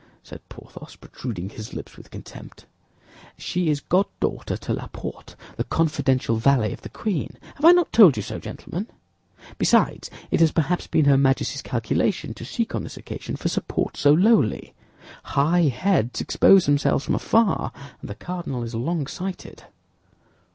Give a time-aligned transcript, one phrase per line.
[0.23, 2.65] said Porthos, protruding his lips with contempt.
[3.37, 7.37] "She is goddaughter to Laporte, the confidential valet of the queen.
[7.53, 8.87] Have I not told you so, gentlemen?
[9.59, 13.95] Besides, it has perhaps been her Majesty's calculation to seek on this occasion for support
[13.95, 14.73] so lowly.
[15.23, 17.71] High heads expose themselves from afar,
[18.01, 19.65] and the cardinal is longsighted."